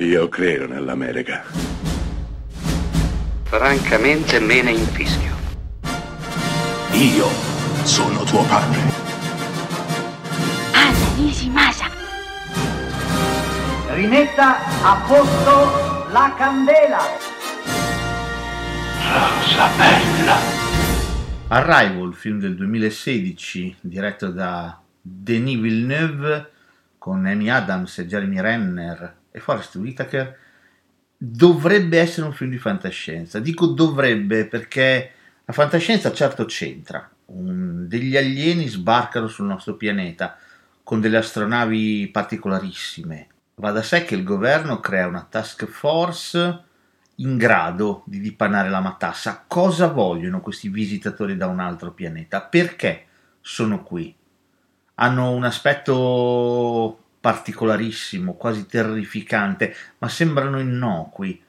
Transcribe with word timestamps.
Io 0.00 0.28
credo 0.28 0.68
nell'America. 0.68 1.42
Francamente 3.42 4.38
me 4.38 4.62
ne 4.62 4.70
infischio. 4.70 5.34
Io 6.92 7.26
sono 7.82 8.22
tuo 8.22 8.44
padre. 8.44 8.78
Anna 10.72 11.16
Nishimasa. 11.16 11.86
Rimetta 13.94 14.58
a 14.84 15.04
posto 15.04 16.06
la 16.12 16.32
candela. 16.38 17.00
Rosa 19.02 19.68
bella. 19.76 20.36
Arrival, 21.48 22.14
film 22.14 22.38
del 22.38 22.54
2016 22.54 23.78
diretto 23.80 24.30
da 24.30 24.80
Denis 25.00 25.58
Villeneuve 25.58 26.52
con 26.98 27.26
Amy 27.26 27.48
Adams 27.48 27.98
e 27.98 28.06
Jeremy 28.06 28.40
Renner 28.40 29.17
e 29.38 29.40
Forrest 29.40 29.74
Whitaker 29.76 30.36
dovrebbe 31.16 31.98
essere 31.98 32.26
un 32.26 32.32
film 32.32 32.50
di 32.50 32.58
fantascienza. 32.58 33.40
Dico 33.40 33.66
dovrebbe 33.66 34.46
perché 34.46 35.12
la 35.44 35.52
fantascienza 35.52 36.12
certo 36.12 36.44
c'entra. 36.44 37.10
Un, 37.26 37.88
degli 37.88 38.16
alieni 38.16 38.68
sbarcano 38.68 39.26
sul 39.26 39.46
nostro 39.46 39.74
pianeta 39.74 40.36
con 40.82 41.00
delle 41.00 41.16
astronavi 41.18 42.08
particolarissime. 42.12 43.26
Va 43.56 43.72
da 43.72 43.82
sé 43.82 44.04
che 44.04 44.14
il 44.14 44.22
governo 44.22 44.80
crea 44.80 45.06
una 45.06 45.26
task 45.28 45.66
force 45.66 46.64
in 47.16 47.36
grado 47.36 48.04
di 48.06 48.20
dipanare 48.20 48.70
la 48.70 48.80
matassa. 48.80 49.44
Cosa 49.46 49.88
vogliono 49.88 50.40
questi 50.40 50.68
visitatori 50.68 51.36
da 51.36 51.46
un 51.46 51.58
altro 51.58 51.92
pianeta? 51.92 52.40
Perché 52.40 53.06
sono 53.40 53.82
qui? 53.82 54.14
Hanno 54.94 55.32
un 55.32 55.44
aspetto 55.44 57.02
particolarissimo, 57.20 58.34
quasi 58.34 58.66
terrificante, 58.66 59.74
ma 59.98 60.08
sembrano 60.08 60.60
innocui. 60.60 61.42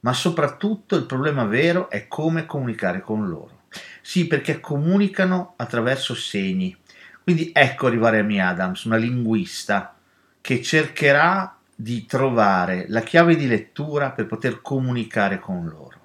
Ma 0.00 0.12
soprattutto 0.12 0.96
il 0.96 1.04
problema 1.04 1.44
vero 1.44 1.88
è 1.88 2.08
come 2.08 2.46
comunicare 2.46 3.00
con 3.00 3.28
loro. 3.28 3.62
Sì, 4.00 4.26
perché 4.26 4.60
comunicano 4.60 5.54
attraverso 5.56 6.14
segni. 6.14 6.76
Quindi 7.22 7.50
ecco 7.54 7.86
arrivare 7.86 8.18
Amy 8.18 8.40
Adams, 8.40 8.84
una 8.84 8.96
linguista 8.96 9.96
che 10.40 10.60
cercherà 10.60 11.56
di 11.74 12.04
trovare 12.04 12.86
la 12.88 13.00
chiave 13.00 13.36
di 13.36 13.46
lettura 13.46 14.10
per 14.10 14.26
poter 14.26 14.60
comunicare 14.60 15.38
con 15.38 15.66
loro. 15.66 16.00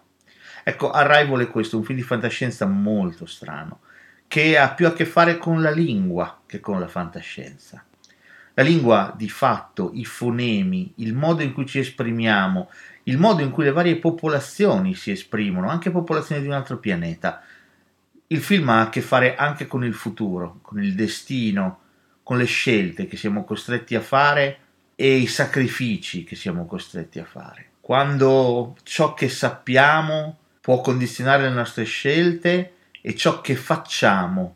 Ecco, 0.63 0.91
Arrival 0.91 1.41
è 1.41 1.47
questo, 1.50 1.78
un 1.78 1.84
film 1.84 1.97
di 1.97 2.03
fantascienza 2.03 2.66
molto 2.66 3.25
strano, 3.25 3.80
che 4.28 4.58
ha 4.58 4.69
più 4.73 4.86
a 4.86 4.94
che 4.94 5.06
fare 5.06 5.38
con 5.38 5.61
la 5.61 5.72
lingua 5.72 6.41
che 6.45 6.59
con 6.59 6.80
la 6.80 6.88
fantascienza. 6.88 7.84
La 8.58 8.63
lingua, 8.63 9.13
di 9.16 9.30
fatto, 9.30 9.91
i 9.94 10.03
fonemi, 10.03 10.91
il 10.95 11.13
modo 11.13 11.44
in 11.44 11.53
cui 11.53 11.67
ci 11.67 11.77
esprimiamo, 11.77 12.72
il 13.03 13.19
modo 13.19 13.44
in 13.44 13.52
cui 13.52 13.63
le 13.63 13.72
varie 13.72 13.97
popolazioni 13.97 14.95
si 14.95 15.11
esprimono, 15.11 15.69
anche 15.69 15.91
popolazioni 15.91 16.41
di 16.41 16.47
un 16.47 16.53
altro 16.53 16.80
pianeta. 16.80 17.44
Il 18.25 18.41
film 18.41 18.69
ha 18.69 18.81
a 18.81 18.89
che 18.89 19.02
fare 19.02 19.35
anche 19.35 19.67
con 19.67 19.85
il 19.85 19.94
futuro, 19.94 20.58
con 20.63 20.81
il 20.81 20.95
destino, 20.95 21.81
con 22.23 22.39
le 22.39 22.45
scelte 22.45 23.05
che 23.05 23.16
siamo 23.16 23.44
costretti 23.44 23.94
a 23.94 24.02
fare 24.02 24.59
e 24.95 25.17
i 25.17 25.28
sacrifici 25.28 26.23
che 26.23 26.35
siamo 26.35 26.66
costretti 26.66 27.19
a 27.19 27.25
fare. 27.25 27.73
Quando 27.80 28.75
ciò 28.81 29.13
che 29.13 29.30
sappiamo 29.30 30.39
può 30.59 30.81
condizionare 30.81 31.44
le 31.44 31.53
nostre 31.53 31.83
scelte 31.83 32.73
e 33.03 33.13
ciò 33.13 33.39
che 33.39 33.55
facciamo 33.55 34.55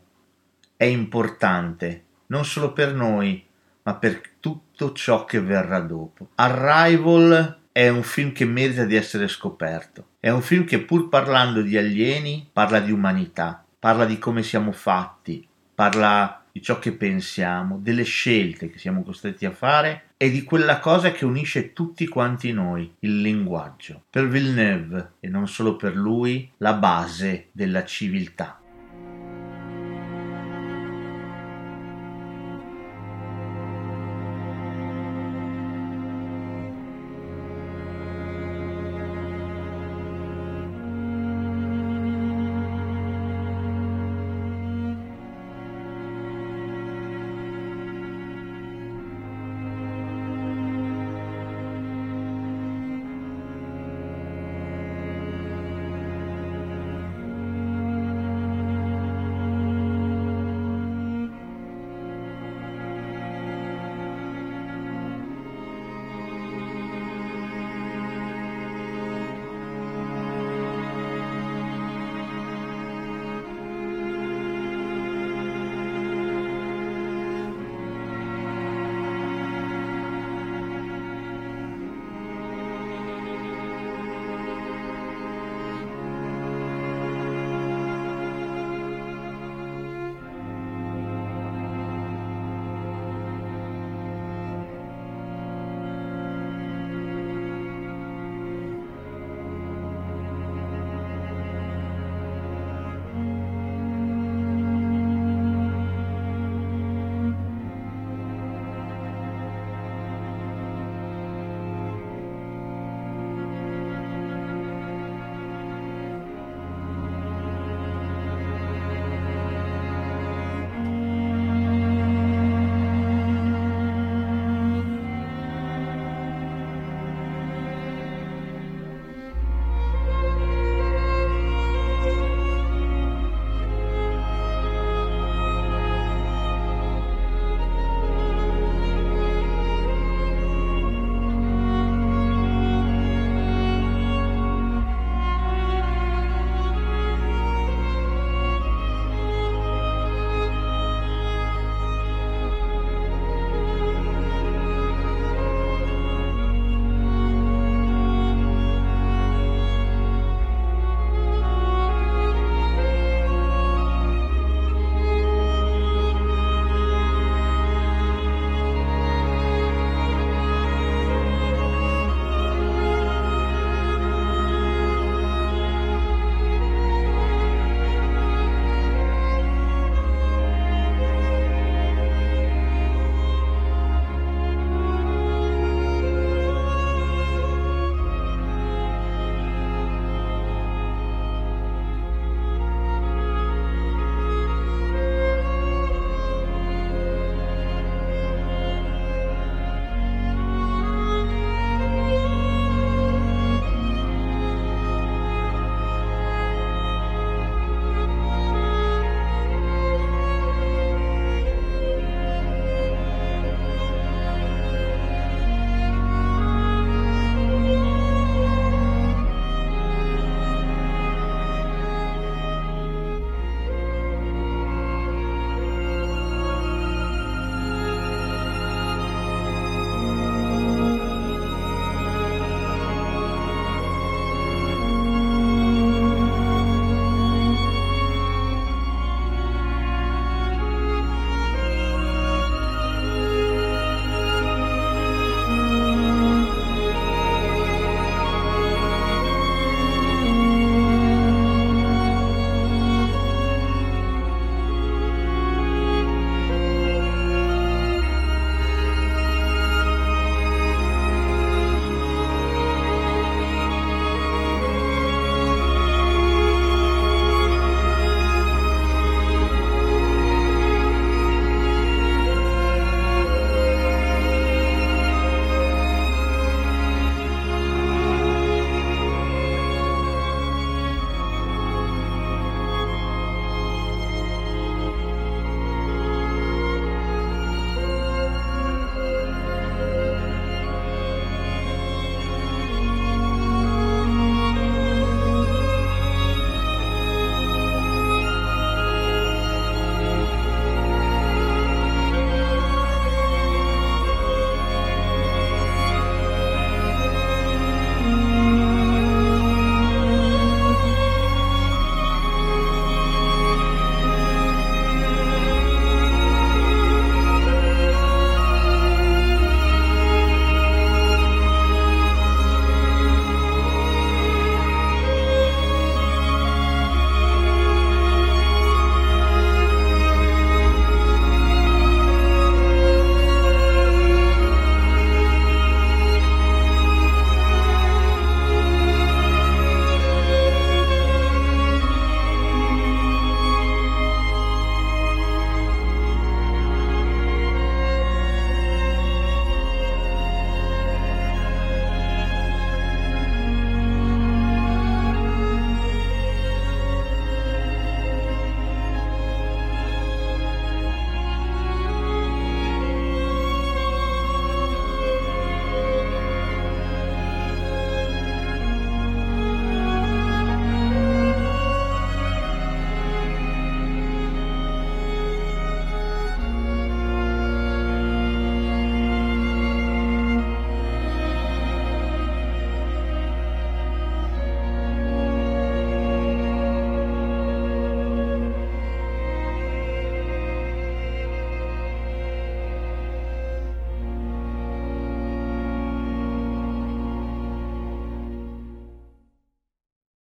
è 0.76 0.86
importante, 0.86 2.04
non 2.26 2.44
solo 2.44 2.72
per 2.72 2.94
noi, 2.94 3.50
ma 3.82 3.94
per 3.94 4.20
tutto 4.40 4.92
ciò 4.92 5.24
che 5.24 5.40
verrà 5.40 5.80
dopo. 5.80 6.28
Arrival 6.36 7.60
è 7.72 7.88
un 7.88 8.02
film 8.02 8.32
che 8.32 8.44
merita 8.44 8.84
di 8.84 8.96
essere 8.96 9.28
scoperto. 9.28 10.08
È 10.20 10.28
un 10.30 10.42
film 10.42 10.64
che 10.64 10.80
pur 10.80 11.08
parlando 11.08 11.62
di 11.62 11.76
alieni 11.76 12.48
parla 12.52 12.80
di 12.80 12.92
umanità, 12.92 13.64
parla 13.78 14.04
di 14.04 14.18
come 14.18 14.42
siamo 14.42 14.72
fatti, 14.72 15.46
parla 15.74 16.44
di 16.52 16.60
ciò 16.60 16.78
che 16.78 16.92
pensiamo, 16.92 17.78
delle 17.80 18.04
scelte 18.04 18.70
che 18.70 18.78
siamo 18.78 19.02
costretti 19.02 19.46
a 19.46 19.50
fare 19.50 20.10
e 20.18 20.30
di 20.30 20.44
quella 20.44 20.78
cosa 20.78 21.10
che 21.10 21.24
unisce 21.24 21.72
tutti 21.72 22.06
quanti 22.06 22.52
noi, 22.52 22.94
il 23.00 23.22
linguaggio. 23.22 24.04
Per 24.10 24.28
Villeneuve, 24.28 25.14
e 25.20 25.28
non 25.28 25.48
solo 25.48 25.76
per 25.76 25.96
lui, 25.96 26.48
la 26.58 26.74
base 26.74 27.48
della 27.52 27.84
civiltà. 27.84 28.61